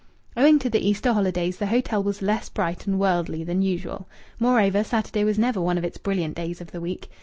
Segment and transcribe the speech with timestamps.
[0.35, 4.07] Owing to the Easter holidays the hotel was less bright and worldly than usual.
[4.39, 7.07] Moreover, Saturday was never one of its brilliant days of the week.